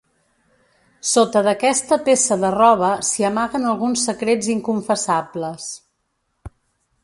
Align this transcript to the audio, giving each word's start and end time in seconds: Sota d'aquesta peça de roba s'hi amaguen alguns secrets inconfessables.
Sota 1.09 1.43
d'aquesta 1.47 1.99
peça 2.07 2.39
de 2.45 2.51
roba 2.57 2.89
s'hi 3.11 3.27
amaguen 3.31 3.69
alguns 3.75 4.09
secrets 4.11 4.51
inconfessables. 4.57 5.71